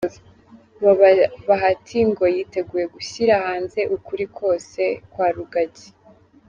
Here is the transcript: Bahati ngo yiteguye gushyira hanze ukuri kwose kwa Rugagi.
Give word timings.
Bahati 1.47 1.97
ngo 2.09 2.25
yiteguye 2.35 2.85
gushyira 2.95 3.33
hanze 3.45 3.79
ukuri 3.95 4.23
kwose 4.35 4.81
kwa 5.11 5.27
Rugagi. 5.35 5.89